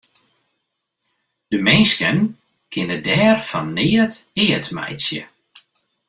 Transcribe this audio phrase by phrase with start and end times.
[1.49, 2.19] De minsken
[2.71, 5.23] kinne dêr fan neat eat meitsje.